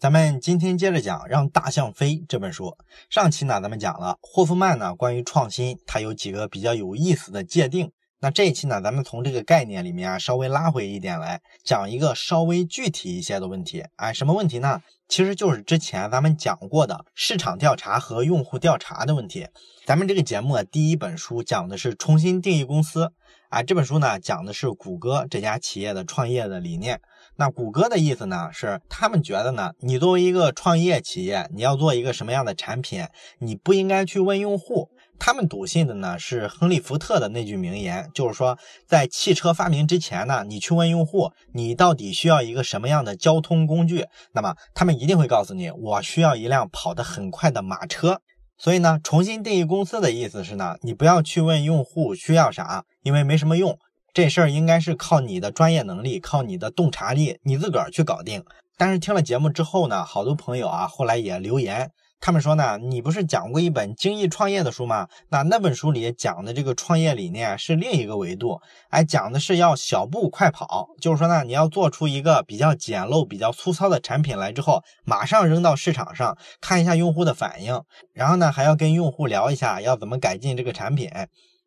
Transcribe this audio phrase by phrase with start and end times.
[0.00, 2.74] 咱们今天接着讲《让大象飞》这本书。
[3.10, 7.92] 上期呢，咱们讲了霍夫曼呢关于创新，它有几个比较有意思的界定。
[8.20, 13.84] 那这一期呢，咱们从这个概念里面啊稍微拉回一点来讲一个稍微具体一些的问题。
[13.96, 14.80] 哎，什么问题呢？
[15.06, 19.48] 其实就是之前咱们讲过的市场调查和用户调查的问题。
[19.84, 23.12] 咱们这个节目啊，第一本书讲的是重新定义公司。
[23.50, 27.02] 啊，这本书呢讲的是谷歌这家企业的创业的理念。
[27.36, 33.06] 那谷歌的意思呢，是他们觉得呢，你作为一个创业企业，你要做一个什么样的产品，
[33.38, 34.88] 你不应该去问用户。
[35.18, 48.20] 他们笃信的呢是亨利福特的那句名言，就是说，在汽车发明之前呢，你去问用户，你到底需要一个什么样的交通工具，那么他们一定会告诉你，我需要一辆跑得很快的马车。
[48.56, 53.78] 所以呢，重新定义公司的意思是呢，你不要去问用户需要啥，因为没什么用。
[54.12, 58.44] 这事儿应该是靠你的专业能力，靠你的洞察力，你自个儿去搞定。
[58.76, 65.06] 但是听了节目之后呢，好多朋友啊，后来也留言，他们说呢，你不是讲过一本精益创业的书吗？
[65.28, 77.80] 那那本书里讲的这个创业理念是另一个维度，哎，讲的是要小步快跑，就是说呢，你要做出一个比较简陋、比较粗糙的产品来之后，马上扔到市场上，看一下用户的反应，
[78.12, 81.10] 然后呢，还要跟用户聊一下要怎么改进这个产品。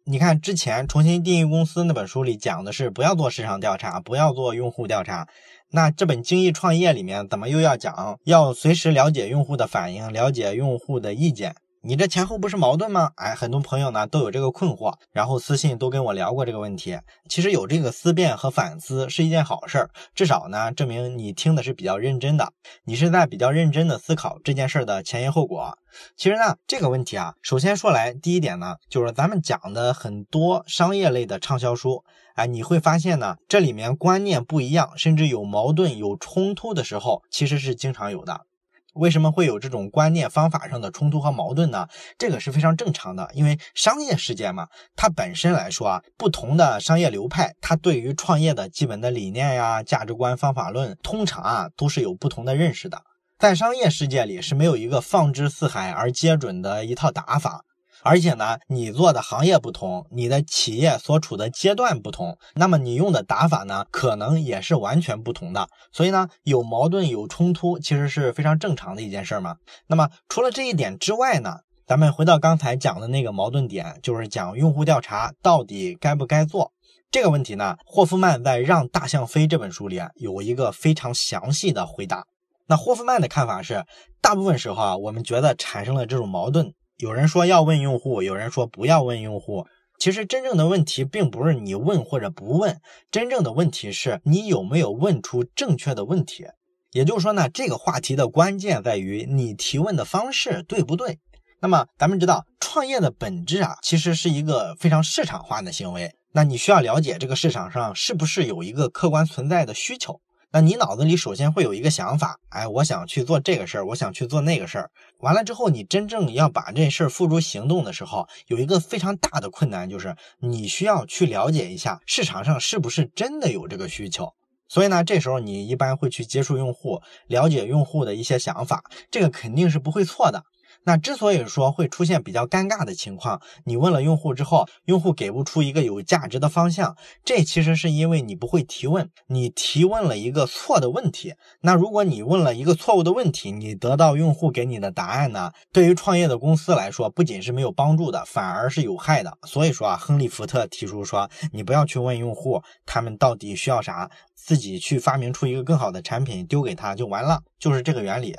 [0.06, 5.30] 你看，之前重新定义公司那本书里讲的是不要做市场调查，不要做用户调查。
[5.72, 11.56] 那这本精益创业里面怎么又要讲要随时了解用户的反应，了解用户的意见？
[11.86, 13.12] 你这前后不是矛盾吗？
[13.18, 16.98] 哎，很多朋友呢都有这个困惑，然后私信都跟我聊过这个问题。
[17.28, 22.54] 其实有这个思辨和反思是一件好事儿，至少呢证明你听的是比较认真的，
[22.86, 25.78] 你是在比较认真的思考这件事儿的前因后果。
[26.16, 38.46] 其实呢这个问题啊，首先说来第一点呢，就是咱们讲的很多商业类的畅销书，哎，你会发现呢这里面观念不一样，甚至有矛盾、有冲突的时候，其实是经常有的。
[38.94, 41.88] 为什么会有这种观念方法上的冲突和矛盾呢？
[42.18, 53.02] 这个是非常正常的，因为商业世界嘛，它本身来说啊，不同的商业流派，它对于创业的基本的理念呀、价值观、方法论，通常啊都是有不同的认识的。
[53.40, 57.64] 在商业世界里是没有一个放之四海而皆准的一套打法。
[58.04, 65.68] 而且呢，你做的行业不同，你的企业所处的阶段不同，那么你用的打法呢，可能也是完全不同的。
[65.92, 69.56] 所以呢，有矛盾有冲突，其实是非常正常的一件事嘛。
[69.88, 76.72] 那么除了这一点之外呢，咱们回到刚才讲的那个矛盾点，就是讲用户调查到底该不该做
[77.10, 77.78] 这个问题呢？
[77.86, 82.26] 霍夫曼在《让大象飞》这本书里啊，有一个非常详细的回答。
[82.68, 83.86] 那霍夫曼的看法是，
[84.22, 86.74] 大部分时候啊，我们觉得产生了这种矛盾。
[87.04, 89.68] 有人说要问用户，有人说不要问用户。
[90.00, 92.80] 其实真正的问题并不是你问或者不问，
[93.12, 96.46] 真正的问题是你有没有问出正确的问题。
[96.94, 101.20] 也就是说呢，这个话题的关键在于你提问的方式对不对。
[101.60, 106.10] 那么咱们知道，创业的本质啊，其实是一个非常市场化的行为。
[106.32, 110.22] 那你需要了解这个市场上是不是有一个客观存在的需求。
[110.56, 114.92] 那你脑子里首先会有一个想法，哎，我想去做这个事儿，我想去做那个事儿。
[115.18, 124.32] 完了之后，你真正要把这事儿付诸行动的时候，有一个非常大的困难，就是你需要去了解一下市场上是不是真的有这个需求。
[124.68, 130.44] 所以呢，这时候你一般会去接触用户，了解用户的一些想法，这个肯定是不会错的。
[130.86, 141.34] 那之所以说会出现比较尴尬的情况，你问了用户之后，用户给不出一个有价值的方向，这其实是因为你不会提问，你提问了一个错的问题。
[141.62, 145.52] 那如果你问了一个错误的问题，你得到用户给你的答案呢？
[145.72, 149.38] 对于创业的公司来说，不仅是没有帮助的，反而是有害的。
[149.48, 158.36] 所以说啊，亨利福特提出说，你不要去问用户他们到底需要啥，自己去发明出一个更好的产品丢给他就完了，就是这个原理。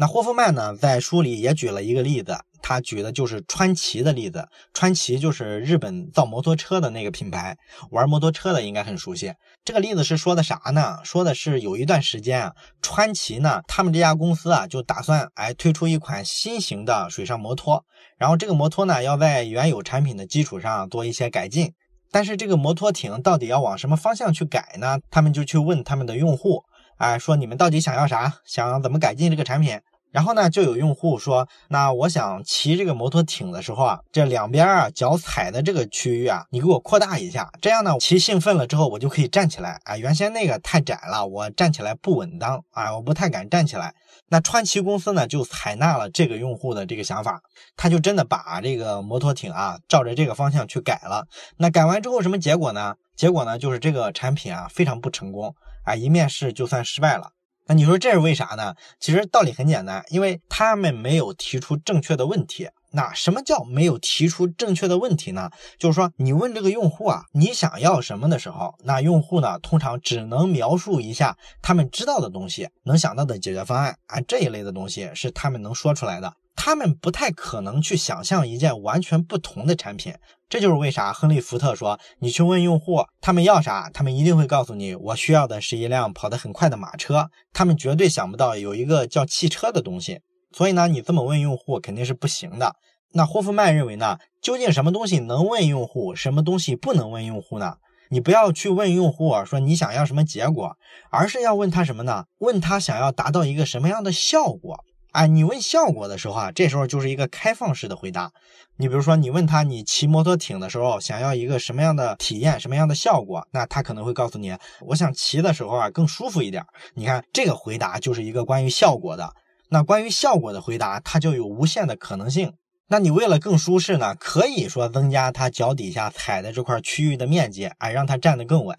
[0.00, 4.48] 那霍夫曼呢，在书里也举了一个例子，他举的就是川崎的例子。
[4.72, 7.54] 川崎就是日本造摩托车的那个品牌，
[7.90, 9.34] 玩摩托车的应该很熟悉。
[9.62, 10.96] 这个例子是说的啥呢？
[11.04, 17.84] 说的是有一段时间啊，川崎呢，他们这家公司啊，就打算哎推出一款新型的水上摩托，
[18.16, 21.74] 然后这个摩托呢，要在原有产品的基础上做一些改进。
[22.10, 24.98] 但是这个摩托艇到底要往什么方向去改呢？
[25.10, 26.62] 他们就去问他们的用户，
[26.96, 28.32] 哎，说你们到底想要啥？
[28.46, 29.78] 想怎么改进这个产品？
[30.10, 39.96] 然后呢，就有用户说，那我想骑这个摩托艇的时候啊，这两边啊脚踩的这个区域啊，你给我扩大一下，这样呢，骑兴奋了之后，我就可以站起来啊。
[39.96, 43.94] 原先那个太窄了，我站起来不稳当啊，我不太敢站起来。
[44.28, 47.40] 那川崎公司呢，就采纳了这个用户的这个想法，
[47.76, 51.26] 他就真的把这个摩托艇啊，照着这个方向去改了。
[51.56, 52.94] 那改完之后什么结果呢？
[53.16, 55.54] 结果呢，就是这个产品啊非常不成功
[55.84, 57.30] 啊，一面试就算失败了。
[57.70, 58.74] 那你说这是为啥呢？
[58.98, 62.68] 其实道理很简单，因为他们没有提出正确的问题。
[62.90, 65.48] 那什么叫没有提出正确的问题呢？
[65.78, 76.32] 就是说，你问这个用户啊，你想要什么的时候，那用户呢，通常只能描述一下他们知道的东西，能想到的解决方案啊，这一类的东西是他们能说出来的。
[76.62, 80.12] 他们不太可能去想象一件完全不同的产品。
[80.46, 87.30] 这就是为啥亨利·福特说，你去问用户他们要啥，他们一定会告诉你，我需要的是一辆跑得很快的马车。
[87.54, 90.20] 他们绝对想不到有一个叫汽车的东西。
[90.52, 92.74] 所以呢，你这么问用户肯定是不行的。
[93.14, 97.76] 那霍夫曼认为呢，究竟什么东西能问用户，什么东西不能问用户呢？
[98.10, 100.76] 你不要去问用户说你想要什么结果，
[101.10, 102.26] 而是要问他什么呢？
[102.40, 104.84] 问他想要达到一个什么样的效果？
[105.12, 108.30] 哎，你问效果的时候啊，这时候就是一个开放式的回答。
[108.76, 116.64] 你比如说，你问他你骑摩托艇的时候想要一个什么样的体验，什么样的效果，那他可能会告诉你，我想骑的时候啊更舒服一点。
[116.94, 119.34] 你看这个回答就是一个关于效果的。
[119.68, 122.52] 那关于效果的回答，它就有无限的可能性。
[122.88, 128.76] 那你为了更舒适呢，可以说增加他脚底下踩的这块区域的面积，哎，让他站得更稳，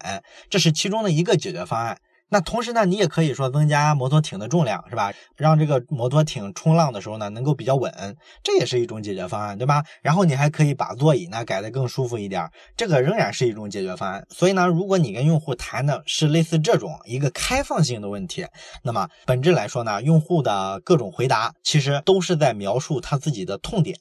[0.50, 1.96] 这是其中的一个解决方案。
[2.32, 5.12] 那同时呢，你也可以说增加摩托艇的重量，是吧？
[5.36, 9.84] 让这个摩托艇冲浪的时候呢，能够比较稳，这也是一种解决方案，对吧？
[10.00, 14.26] 然后你还可以把座椅呢改得更舒服一点，这个仍然是一种解决方案。
[14.30, 18.46] 所以呢，如果你跟用户谈的是类似这种一个开放性的问题，
[18.82, 23.98] 那么本质来说呢，用户的各种回答其实都是在描述他自己的痛点，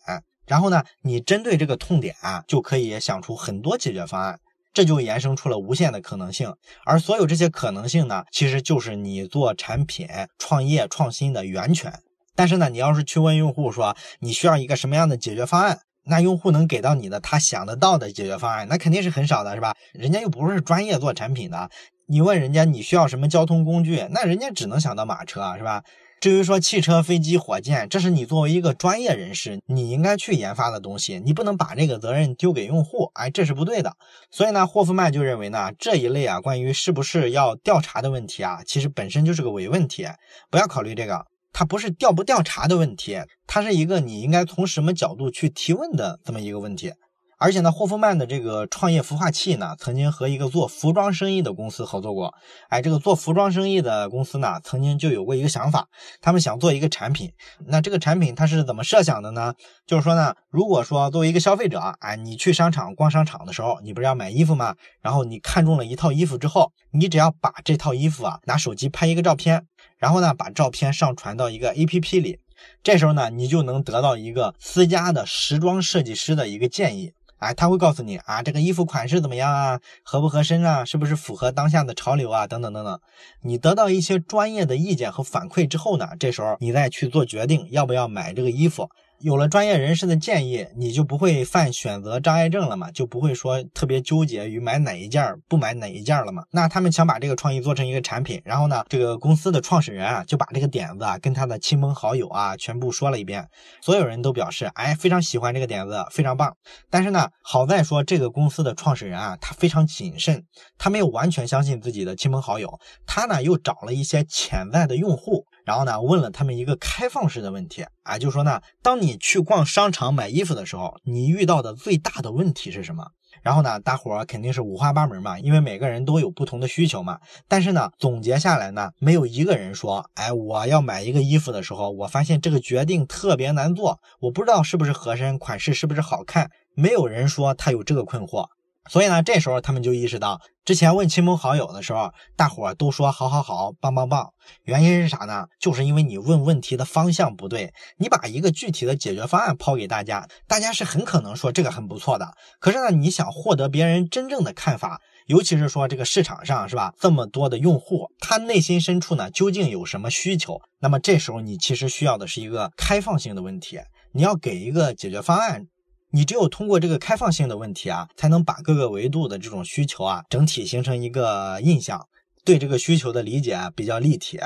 [0.48, 4.40] 然后呢，你针对这个痛点啊，就可以想出很多解决方案。
[4.74, 6.54] 这就衍生出了无限的可能性，
[6.86, 10.08] 而所有这些可能性呢，其实就是你做产品、
[10.38, 11.94] 创业、创新的源泉。
[12.36, 19.76] 但是呢，你要是去问用户说你需要一个什么样的解决方案，那用户能给到你的他想得到的解决方案，那肯定是很少的，是吧？
[19.94, 21.70] 人家又不是专业做产品的，
[22.08, 25.84] 你问人家你需要什么交通工具，那人家只能想到马车，是吧？
[26.22, 33.98] 至于说汽车、飞机、火箭，这是你作为一个专业人士，你应该去研发的东西，你不能把这个责任丢给用户，哎，这是不对的。
[34.30, 40.08] 所以呢，霍夫曼就认为呢，这一类啊，关于是不是要调查的问题啊，其实本身就是个伪问题，
[40.52, 46.94] 不要考虑这个，它不是调不调查的问题，它是一个你应该从什么角度去提问的这么一个问题。
[47.42, 52.32] 而且呢，霍夫曼的这个创业孵化器呢，曾经和一个做服装生意的公司合作过。
[52.70, 55.88] 哎，这个做服装生意的公司呢，曾经就有过一个想法，
[56.22, 57.32] 他们想做一个产品。
[57.66, 59.56] 那这个产品它是怎么设想的呢？
[59.88, 64.76] 就是说呢，如果说作为一个消费者，哎，你去商场逛商场的时候，你不是要买衣服吗？
[65.02, 69.66] 然后你看中了一套衣服之后，你只要把这套衣服啊拿手机拍一个照片，
[69.98, 72.38] 然后呢把照片上传到一个 APP 里，
[72.84, 77.12] 这时候呢你就能得到一个私家的时装设计师的一个建议。
[77.42, 83.00] 哎，他会告诉你啊，这个衣服款式怎么样啊，合不合身啊，是不是符合当下的潮流啊，等等等等。
[83.42, 88.90] 你得到一些专业的意见和反馈之后呢，这时候你再去做决定，要不要买这个衣服。
[89.24, 92.90] 有了专业人士的建议，你就不会犯选择障碍症了嘛？
[92.92, 96.44] 就不会说特别纠结于买哪一件不买哪一件了嘛？
[96.52, 103.48] 那他们想把这个创意做成一个产品，然后呢，这个公司的创始人啊就把这个点子啊跟他的亲朋好友啊全部说了一遍，
[103.82, 106.56] 所有人都表示哎非常喜欢这个点子，非常棒。
[106.90, 110.44] 但是呢，好在说这个公司的创始人啊他非常谨慎，
[110.78, 115.46] 他没有完全相信自己的亲朋好友，他呢又找了一些潜在的用户。
[115.66, 123.06] 然后呢，问了他们一个开放式的问题啊，就说呢，当你去逛商场买衣服的时候，你遇到的最大的问题是什么？
[123.42, 127.20] 然后呢，大伙儿肯定是五花八门嘛，因为每个人都有不同的需求嘛。
[127.48, 138.46] 但是呢，总结下来呢，没有一个人说，哎，我要买一个衣服的时候，我发现这个决定特别难做，我不知道是不是合身，款式是不是好看，没有人说他有这个困惑。
[138.90, 144.32] 所以呢，这时候他们就意识到，之前问亲朋好友的时候，大伙都说好好好，棒棒棒。
[144.64, 145.46] 原因是啥呢？
[145.60, 152.34] 就是因为你问问题的方向不对，你把一个具体的解决方案抛给大家，大家是很可能说这个很不错的。
[152.60, 160.60] 可是呢，你想获得别人真正的看法，尤其是说这个市场上是吧，这么多的用户，他内心深处呢究竟有什么需求？
[160.80, 163.80] 那么这时候你其实需要的是一个开放性的问题，
[164.12, 165.68] 你要给一个解决方案。
[166.14, 172.06] 你只有通过这个开放性的问题啊，才能把各个维度的这种需求啊，整体形成一个印象，
[172.44, 174.38] 对这个需求的理解啊比较立体。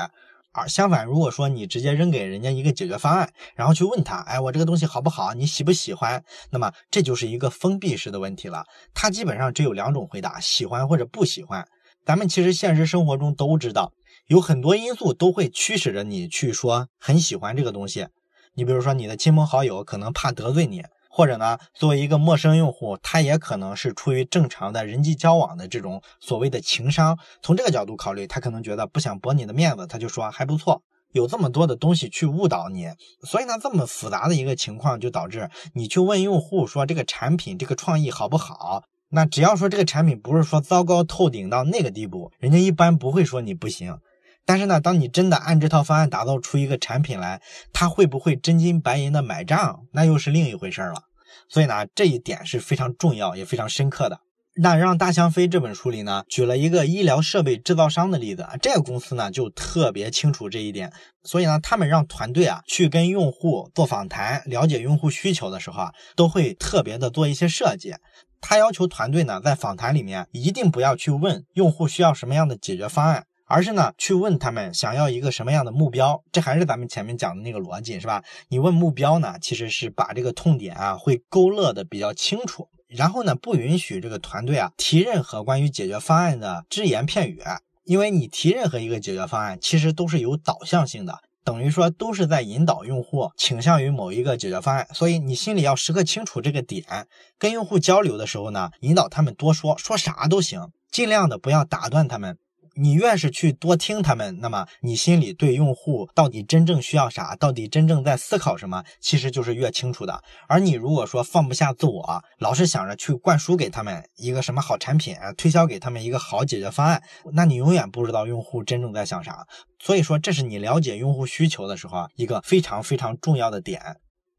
[0.52, 5.34] 而相反，如果说你直接扔给人家一个解决方案，然后去问他，哎，我这个东西好不好？
[5.34, 6.24] 你喜不喜欢？
[6.50, 8.64] 那么这就是一个封闭式的问题了。
[8.94, 11.66] 他基本上只有两种回答：喜欢或者不喜欢。
[12.06, 13.92] 咱们其实现实生活中都知道，
[14.28, 18.06] 有很多因素都会驱使着你去说很喜欢这个东西。
[18.54, 20.82] 你比如说，你的亲朋好友可能怕得罪你。
[21.16, 30.82] 或者呢，作为一个陌生用户，他也可能是出于正常的人际交往的这种所谓的情商，从这个角度考虑，他可能觉得不想驳你的面子，他就说还不错。
[31.12, 32.90] 有这么多的东西去误导你，
[33.22, 38.84] 所以呢，这么复杂的一个情况就导致你去问用户说这个产品这个创意好不好？
[39.08, 43.98] 那只要说这个产品不是说糟糕透顶到那个地步，人家一般不会说你不行。
[44.46, 51.02] 但是呢，当你真的按这套方案打造出一个产品来，他会不会真金白银的买账，那又是另一回事了。
[51.48, 54.20] 所以呢，这一点是非常重要也非常深刻的。
[54.58, 60.90] 那让大象飞这本书里呢，举了一个医疗设备制造商的例子，这个公司呢就特别清楚这一点，
[61.24, 67.94] 所以呢，他们让团队啊去跟用户做访谈，了解用户需求的时候啊，都会特别的做一些设计。
[68.40, 76.22] 他要求团队呢在访谈里面一定不要去问用户需要什么样的解决方案，而是呢去问他们想要一个什么样的目标。
[76.30, 78.22] 这还是咱们前面讲的那个逻辑，是吧？
[78.48, 82.68] 你问目标呢，其实是把这个痛点啊会勾勒的比较清楚。
[82.88, 87.42] 然后呢，不允许这个团队啊提任何关于解决方案的只言片语，
[87.84, 97.08] 因为你提任何一个解决方案，其实都是有导向性的，等于说都是在引导用户倾向于某一个解决方案，所以你心里要时刻清楚这个点。
[97.38, 102.38] 跟用户交流的时候呢，引导他们多说，说啥都行，尽量的不要打断他们。
[102.78, 110.22] 你越是去多听他们，那么你心里对用户到底真正需要啥，到底真正在思考什么，其实就是越清楚的。
[110.46, 117.02] 而你如果说放不下自我，老是想着去灌输给他们一个什么好产品，推销给他们一个好解决方案，
[117.32, 119.46] 那你永远不知道用户真正在想啥。
[119.78, 123.96] 所以说，这是你了解用户需求的时候啊，一个非常非常重要的点。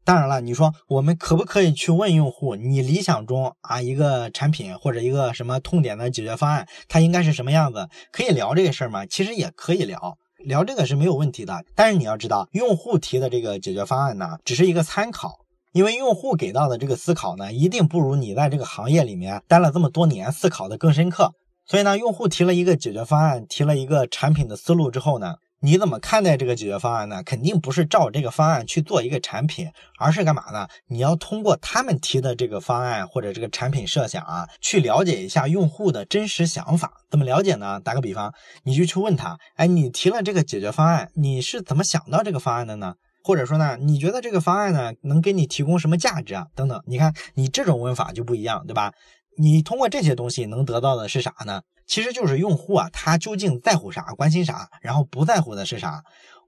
[0.08, 7.86] 当然了，你说我们可不可以去问用户，你理想中啊一个产品或者一个什么痛点的解决方案，它应该是什么样子？
[8.10, 9.04] 可以聊这个事儿吗？
[9.04, 11.62] 其实也可以聊，聊这个是没有问题的。
[11.74, 15.40] 但是你要知道，用户提的这个解决方案呢，只是一个参考，
[15.74, 21.34] 因为用户给到的这个思考呢，一定不如你在这个行业里面待了这么多年思考的更深刻。
[21.66, 25.34] 所以呢，用户提了一个解决方案，提了一个产品的思路之后呢。
[25.60, 27.20] 你怎么看待这个解决方案呢？
[27.24, 30.68] 肯定不是照这个方案去做一个产品，而是干嘛呢？
[30.86, 36.92] 你要通过他们提的这个方案或者这个产品设想啊，去了解一下用户的真实想法。
[37.10, 37.80] 怎么了解呢？
[37.80, 42.94] 打个比方，你就去问他，哎，你提了这个解决方案，你是怎么想到这个方案的呢？
[43.24, 46.46] 或者说呢，你觉得这个方案呢能给你提供什么价值啊？
[46.54, 48.92] 等等，你看你这种问法就不一样，对吧？
[49.36, 51.62] 你通过这些东西能得到的是啥呢？
[51.88, 56.04] 其实就是用户啊，他究竟在乎啥、关心啥，然后不在乎的是啥。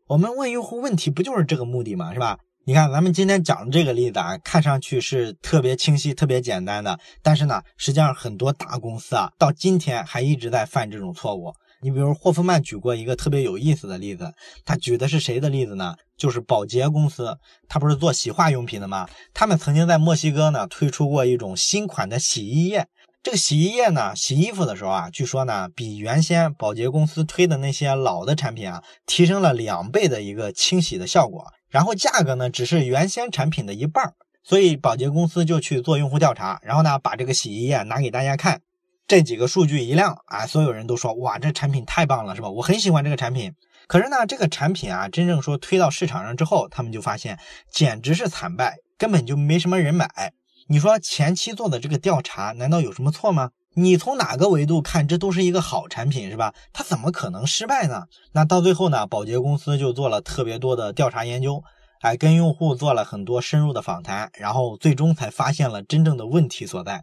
[0.06, 2.12] 我们问用户问题不就是这个目的吗？
[2.12, 2.38] 是吧？
[2.66, 11.52] 你看咱们今天讲的这个例子啊，看上去是特别清晰、特别简单的，但是呢，实际上很多大公司啊，到今天还一直在犯这种错误。
[11.82, 14.30] 你比如霍夫曼举过一个特别有意思的例子，
[14.66, 15.94] 他举的是谁的例子呢？
[16.18, 17.34] 就是宝洁公司，
[17.66, 19.08] 他不是做洗化用品的吗？
[19.32, 22.86] 他们曾经在墨西哥呢推出过一种新款的洗衣液。
[23.22, 31.44] 这个洗衣液呢，洗衣服的时候啊，据说呢，比原先保洁公司推的那些老的产品啊，提升了两倍的一个清洗的效果。
[31.68, 34.14] 然后价格呢，只是原先产品的一半儿。
[34.42, 38.62] 所以保洁公司就去做用户调查，然后呢，把这个洗衣液拿给大家看。
[39.06, 42.48] 这几个数据一亮啊，所有人都说哇，这产品太棒了，是吧？
[42.48, 43.52] 我很喜欢这个产品。
[43.86, 47.38] 可是呢，这个产品啊，真正说推到市场上之后，他们就发现
[47.70, 50.32] 简直是惨败，根本就没什么人买。
[50.72, 53.50] 你说前期做的这个调查难道有什么错吗？
[53.74, 56.54] 你从哪个维度看，这都是一个好产品，是吧？
[56.72, 58.04] 它怎么可能失败呢？
[58.34, 61.60] 那到最后呢，宝洁公司就做了特别多的调查研究。
[62.02, 67.02] 还跟用户做了很多深入的访谈，然后最终才发现了真正的问题所在。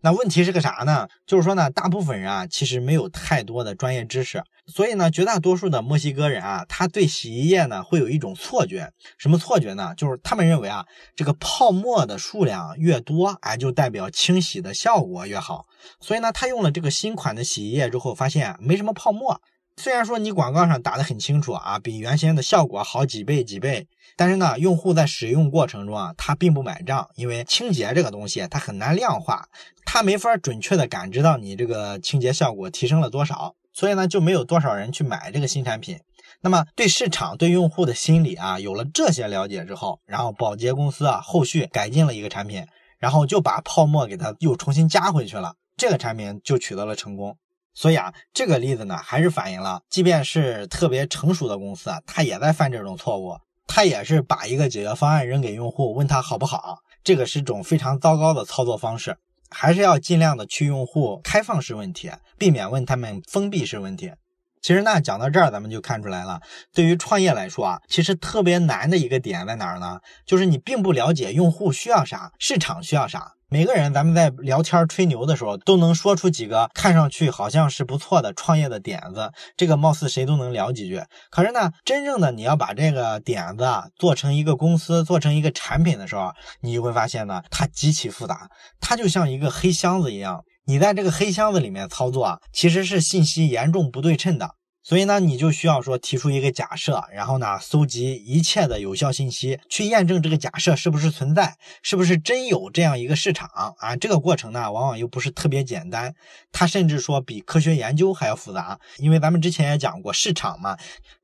[0.00, 1.06] 那问题是个啥呢？
[1.26, 8.92] 就是说呢，大部分人啊，其实没有太多的专业知识，所以呢，绝大多数的墨西哥人啊，他对洗衣液呢会有一种错觉。
[9.16, 9.94] 什么错觉呢？
[9.96, 10.84] 就是他们认为啊，
[11.16, 15.64] 这个泡沫的数量越多，哎，就代表清洗的效果越好。
[16.00, 19.40] 所以呢，他用了这个新款的洗衣液之后，发现没什么泡沫。
[19.78, 23.86] 虽然说你广告上打得很清楚啊，比原先的效果好几倍几倍。
[24.16, 29.48] 但是呢，用户在使用过程中啊，他并不买账，因为清洁这个东西它很难量化，
[29.86, 36.00] 它没法准确的感知到你这个清洁效果提升了多少，所以呢，就没有多少人去买这个新产品。
[36.40, 42.66] 那么对市场、对用户的心理啊，有了这些了解之后，然后宝洁公司啊，后续改进了一个产品，
[42.98, 47.36] 然后就把泡沫给它又重新加回去了，这个产品就取得了成功。
[47.72, 53.38] 所以啊，这个例子呢，还是反映了，即便是特别成熟的公司啊，它也在犯这种错误。
[53.68, 59.18] 他也是把一个解决方案扔给用户，问他好不好，这个是种非常糟糕的操作方式，
[59.50, 64.12] 还是要尽量的去用户开放式问题，避免问他们封闭式问题。
[64.60, 66.40] 其实那，讲到这儿，咱们就看出来了，
[66.74, 70.00] 对于创业来说啊，其实特别难的一个点在哪儿呢？
[70.26, 73.34] 就是你并不了解用户需要啥，市场需要啥。
[73.50, 81.02] 每个人，咱们在聊天吹牛的时候，都能说出几个看上去好像是不错的创业的点子，这个貌似谁都能聊几句。
[81.30, 83.64] 可是呢，真正的你要把这个点子
[83.96, 88.50] 做成一个公司，做成一个产品的时候，你就会发现呢，它极其复杂，
[88.80, 90.44] 它就像一个黑箱子一样。
[90.66, 94.50] 你在这个黑箱子里面操作啊，其实是信息严重不对称的。
[94.88, 103.94] 所以呢，你就需要说提出一个假设，然后呢，搜集一切的有效信息，去验证这个假设是不是存在，是不是真有这样一个市场啊？
[103.96, 106.14] 这个过程呢，往往又不是特别简单，
[106.52, 108.80] 它甚至说比科学研究还要复杂。
[108.96, 110.74] 因为咱们之前也讲过，市场嘛，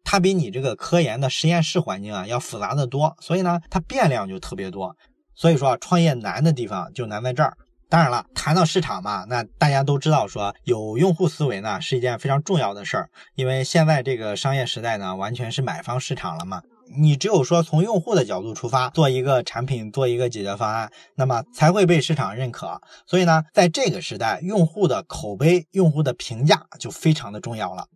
[0.05, 4.95] 它比你这个科研的实验室环境啊要复杂的多，所以呢，它变量就特别多。
[5.35, 7.57] 所以说，创业难的地方就难在这儿。
[7.89, 16.63] 当然了，谈到市场嘛，那大家都知道说有用户思维呢是一件非常重要的事儿，因为现在这个商业时代呢完全是买方市场了嘛。
[16.97, 22.79] 你只有说从用户的角度出发，做一个产品，做一个解决方案，那么才会被市场认可。
[23.07, 27.87] 所以呢，在这个时代，用户的口碑、用户的评价就非常的重要了。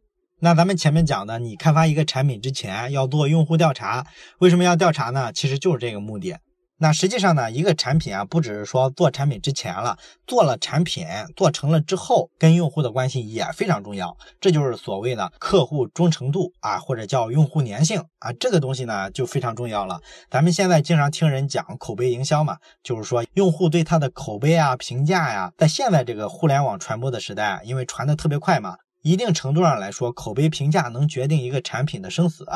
[0.40, 4.07] 那咱们前面讲的，你开发一个产品之前要做用户调查，
[4.38, 5.33] 为什么要调查呢？
[5.35, 6.37] 其实就是这个目的。
[6.80, 11.04] 那实际上呢，一个产品啊，不只是说做产品之前了，做了产品
[11.35, 14.16] 做成了之后，跟用户的关系也非常重要。
[14.40, 20.00] 这就是所谓的客户忠诚度啊，或者叫用户粘性啊，这个东西呢就非常重要了。
[20.30, 28.76] 咱们现在经常听人讲口碑营销嘛，就是说用户对他的口碑啊、评价呀，在现在这个互联网传播的时代，因为传的特别快嘛。
[29.02, 32.46] 一定程度上来说，口碑评价能决定一个产品的生死。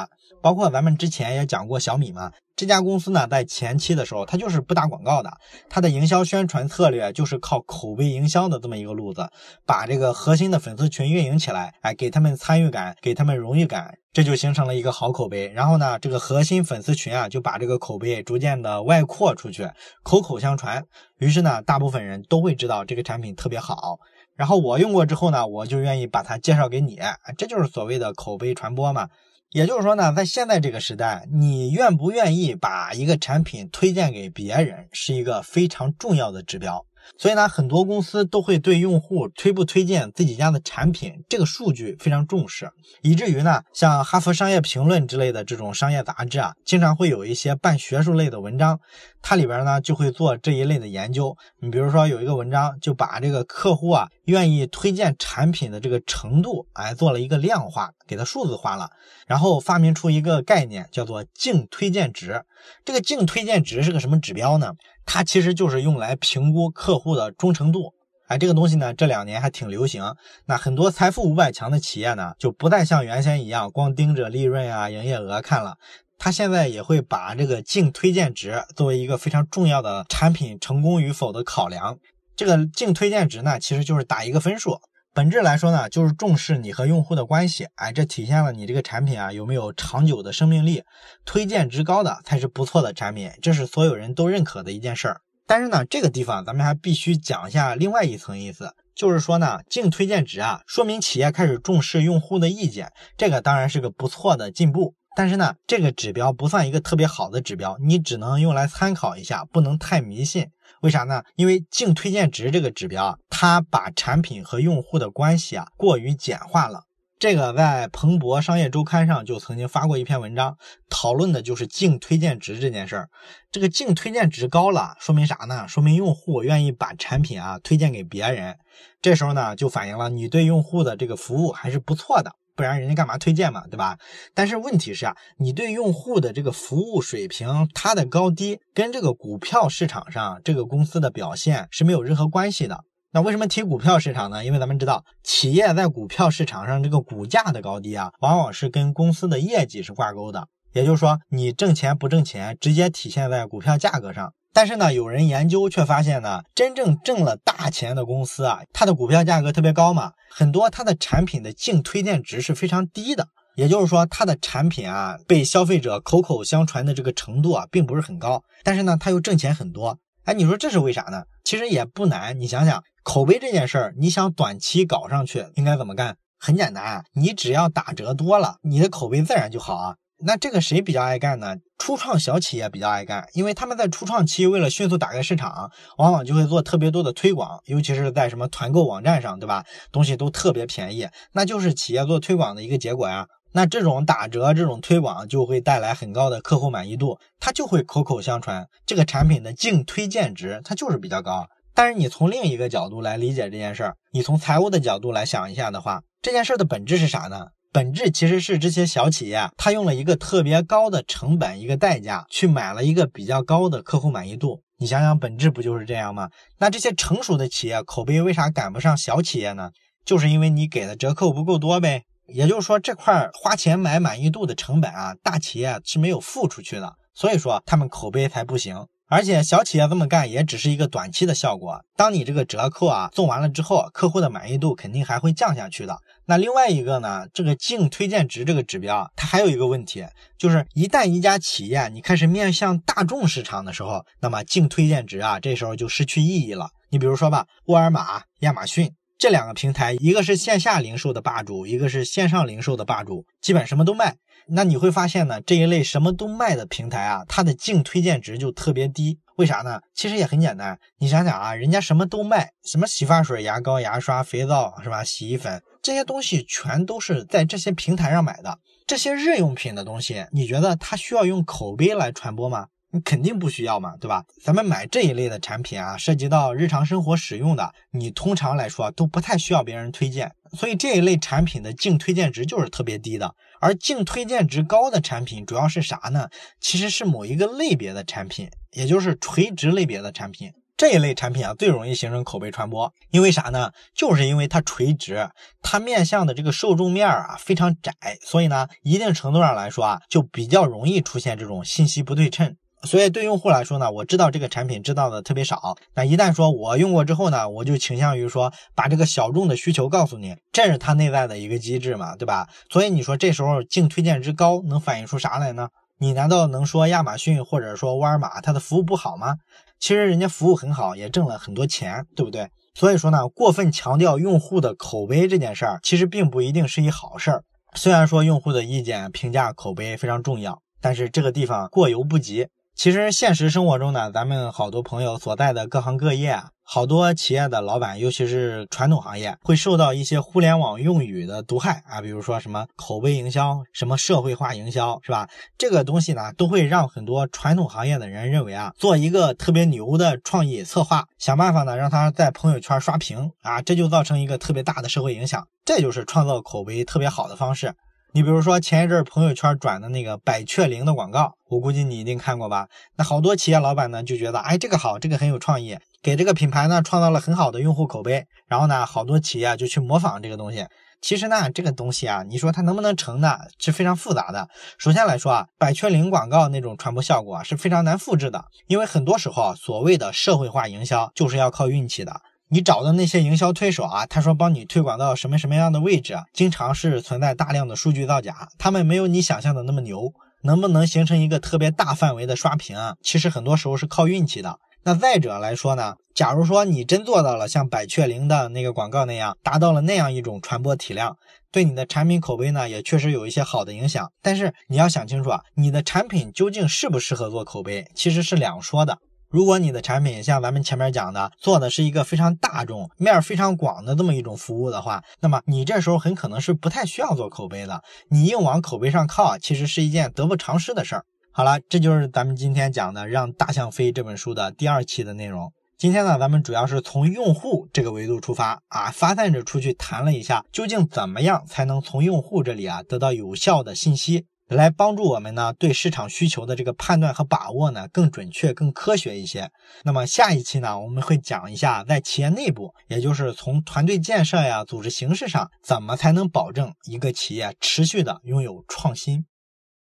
[0.43, 5.31] 包括咱们之前也讲过小米嘛，这家公司呢，在前期的时候，它就是不打广告的，
[5.69, 9.29] 它的营销宣传策略就是靠口碑营销的这么一个路子，
[9.65, 15.49] 把这个核心的粉丝群运营起来，哎，给他们参与感，给他们荣誉感，这就形成了一个好口碑。
[15.55, 19.71] 然后呢，这个核心粉丝群啊，就把这个口碑逐渐的外扩出去，
[20.03, 20.85] 口口相传，
[21.19, 24.01] 于是呢，大部分人都会知道这个产品特别好。
[24.35, 26.99] 然后我用过之后呢，我就愿意把它介绍给你，
[27.37, 29.09] 这就是所谓的口碑传播嘛。
[29.51, 36.87] 也就是说呢，在现在这个时代，你愿不愿意把一个产品推荐给别人，是一个非常重要的指标。
[37.17, 42.71] 所以呢，很多公司都会对用户推不推荐自己家的产品这个数据非常重视，
[43.03, 48.81] 以至于呢，像《哈佛商业评论》之类的这种商业杂志啊，经常会有一些半学术类的文章，
[49.21, 51.37] 它里边呢就会做这一类的研究。
[51.61, 58.91] 你比如说有一个文章就把这个客户啊愿意推荐产品的这个程度，哎，做了一个量化，给它数字化了，
[59.27, 62.43] 然后发明出一个概念叫做净推荐值。
[62.85, 64.73] 这个净推荐值是个什么指标呢？
[65.05, 67.93] 它其实就是用来评估客户的忠诚度，
[68.29, 70.15] 哎，这个东西呢这两年还挺流行。
[70.47, 75.77] 那很多财富五百强的企业呢，就不再像原先一样光盯着利润啊、营业额看了，
[76.19, 81.99] 他现在也会把这个净推荐值作为一个非常重要的产品成功与否的考量。
[82.35, 84.81] 这个净推荐值呢，其实就是打一个分数。
[85.15, 90.85] 本质来说呢，就是重视你和用户的关系，哎，这体现了你这个产品啊有没有长久的生命力，
[91.27, 95.21] 推荐值高的才是不错的产品，这是所有人都认可的一件事儿。
[95.47, 104.95] 但是呢，这个地方咱们还必须讲一下另外一层意思，就是说呢，净推荐值啊，说明企业开始重视用户的意见，这个当然是个不错的进步。
[105.15, 110.47] 但是呢，这个指标不算一个特别好的指标，你只能用来参考一下，不能太迷信。
[110.83, 111.23] 为啥呢？
[111.37, 116.83] 因为净推荐值这个指标啊，它把产品和用户的关系啊过于简化了。
[117.21, 120.57] 这个在彭博商业周刊上就曾经发过一篇文章，
[120.91, 123.09] 讨论的就是净推荐值这件事儿。
[123.53, 125.69] 这个净推荐值高了，说明啥呢？
[125.69, 128.57] 说明用户愿意把产品啊推荐给别人。
[129.01, 132.33] 这时候呢，就反映了你对用户的这个服务还是不错的。
[132.55, 133.99] 不然人家干嘛推荐嘛，对吧？
[134.35, 142.85] 但是问题是啊，你对用户的这个服务水平，它的高低跟这个股票市场上这个公司的表现是没有任何关系的。
[143.15, 144.45] 那为什么提股票市场呢？
[144.45, 150.49] 因为咱们知道，企业在股票市场上这个股价的高低啊，往往是跟公司的业绩是挂钩的。
[150.73, 154.33] 也就是说，你挣钱不挣钱，直接体现在股票价格上。
[154.55, 163.29] 但是呢，有人研究却发现呢，真正挣了大钱的公司啊，它的股票价格特别高嘛，很多它的产品的净推荐值是非常低的。
[163.55, 168.43] 也就是说，它的产品啊，被消费者口口相传的这个程度啊，并不是很高。
[168.63, 169.99] 但是呢，它又挣钱很多。
[170.25, 171.25] 哎，你说这是为啥呢？
[171.45, 176.17] 其实也不难，你想想，口碑这件事儿，你想短期搞上去，应该怎么干？
[176.39, 179.97] 很简单，你只要打折多了，你的口碑自然就好啊。
[180.25, 181.57] 那这个谁比较爱干呢？
[181.85, 189.65] 初创小企业比较爱干，因为他们在初创期为了迅速打开市场，往往就会做特别多的推广，尤其是在什么团购网站上，对吧？
[189.91, 193.27] 东西都特别便宜，那就是企业做推广的一个结果呀。
[193.51, 201.49] 那这种打折、这种推广就会带来很高的客户满意度，它就会口口相传，这个产品的净推荐值它就是比较高。
[201.75, 207.47] 但是你从另一个角度来理解这件事儿，你从财务的角度来想一下的话，这件事的本质是啥呢？
[207.75, 214.63] 本质其实是这些小企业，它用了一个特别高的成本、一个代价去买了一个比较高的客户满意度。
[214.77, 216.29] 你想想，本质不就是这样吗？
[216.59, 219.71] 那这些成熟的企业口碑为啥赶不上小企业呢？
[220.05, 222.03] 就是因为你给的折扣不够多呗。
[222.27, 228.87] 也就是说，这块花钱买满意度的成本啊，大企业是没有付出去的，所以说他们口碑才不行。
[229.13, 231.85] 而且小企业这么干也只是一个短期的效果。
[231.99, 235.99] 当你这个折扣啊送完了之后，客户的满意度肯定还会降下去的。
[236.25, 240.07] 那另外一个呢，这个净推荐值这个指标，它还有一个问题，
[240.39, 246.71] 就是一旦一家企业你开始面向大众市场的时候，那么净推荐值啊这时候就失去意义了。
[246.89, 248.95] 你比如说吧，沃尔玛、亚马逊。
[249.23, 254.17] 这两个平台，一个是线下零售的霸主，一个是线上零售的霸主，基本什么都卖。
[254.49, 259.21] 那你会发现呢，这一类什么都卖的平台啊，它的净推荐值就特别低。
[259.37, 259.81] 为啥呢？
[259.95, 265.05] 其实也很简单，你想想啊，人家什么都卖，什么洗发水、牙膏、牙刷、肥皂，是吧？
[265.05, 268.59] 洗衣粉这些东西全都是在这些平台上买的。
[268.89, 272.67] 这些日用品的东西，你觉得它需要用口碑来传播吗？
[272.95, 274.25] 你肯定不需要嘛，对吧？
[274.43, 283.35] 咱们买这一类的产品啊，涉及到日常生活使用的，你通常来说都不太需要别人推荐，所以这一类产品的净推荐值就是特别低的。
[283.61, 286.29] 而净推荐值高的产品主要是啥呢？
[286.61, 290.53] 其实是某一个类别的产品，也就是垂直类别的产品。
[290.77, 293.71] 这一类产品啊，最容易形成口碑传播，因为啥呢？
[293.95, 295.31] 就是因为它垂直，
[295.63, 302.57] 它面向的这个受众面啊非常窄，所以呢，一定程度上来说啊，就比较容易出现这种信息不对称。
[302.85, 305.77] 所以对用户来说呢，我知道这个产品知道的特别少。
[305.95, 312.49] 那一旦说我用过之后呢，我就倾向于说把这个小众的需求告诉你，这是它内在的一个机制嘛，对吧？
[312.71, 315.69] 所以你说这时候净推荐值高能反映出啥来呢？
[315.99, 319.37] 你难道能说亚马逊或者说沃尔玛它的服务不好吗？
[319.79, 322.49] 其实人家服务很好，也挣了很多钱，对不对？
[322.75, 327.45] 所以说呢，过分强调用户的口碑这件事儿，其实并不一定是一好事儿。
[327.75, 332.49] 虽然说用户的意见、评价、口碑非常重要，但是这个地方过犹不及。
[332.83, 345.29] 其实现实生活中呢，咱们好多朋友所在的各行各业啊，好多企业的老板，尤其是传统行业，会受到一些互联网用语的毒害啊，比如说什么口碑营销、什么社会化营销，是吧？
[345.57, 357.75] 这个东西呢，都会让很多传统行业的人认为啊，做一个特别牛的创意策划，想办法呢让他在朋友圈刷屏啊，这就造成一个特别大的社会影响，这就是创造口碑特别好的方式。
[358.15, 362.69] 你比如说前一阵朋友圈转的那个百雀羚的广告，我估计你一定看过吧？
[362.99, 368.27] 那好多企业老板呢就觉得，哎，这个好，这个很有创意，给这个品牌呢创造了很好的用户口碑。
[368.49, 370.67] 然后呢，好多企业就去模仿这个东西。
[371.01, 373.39] 其实呢，这个东西啊，你说它能不能成呢？
[373.59, 374.47] 是非常复杂的。
[374.77, 382.21] 首先来说啊，百雀羚广告那种传播效果啊是非常难复制的，因为很多时候啊，所谓的社会化营销就是要靠运气的。
[382.53, 390.13] 你找的那些营销推手啊，他说帮你推广到什么什么样的位置，经常是存在大量的数据造假，他们没有你想象的那么牛，
[390.43, 392.93] 能不能形成一个特别大范围的刷屏啊？
[393.03, 394.59] 其实很多时候是靠运气的。
[394.85, 401.17] 那再者来说呢，假如说你真做到了像百雀羚的那个广告那样，达到了那样一种传播体量，
[401.51, 404.07] 对你的产品口碑呢，也确实有一些好的影响。
[404.21, 408.99] 但是你要想清楚啊，你的产品究竟适不适合做口碑，其实是两说的。
[409.33, 417.83] 如果你的产品像咱们前面讲的，做的是一个非常大众、面非常广的这么一种服务的话，那么你这时候很可能是不太需要做口碑的。
[418.11, 421.07] 你硬往口碑上靠，其实是一件得不偿失的事儿。
[421.31, 425.51] 好了，这就是咱们今天讲的《让大象飞》这本书的第二期的内容。
[425.79, 434.27] 今天呢，咱们主要是从用户这个维度出发啊，发散着出去谈了一下，究竟怎么样才能从用户这里啊得到有效的信息。
[434.49, 439.51] 来帮助我们呢，对市场需求的这个判断和把握呢更准确、更科学一些。
[439.85, 449.25] 那么下一期呢，我们会讲一下在企业内部，也就是从团队建设呀、组织形式上，怎么才能保证一个企业持续的拥有创新。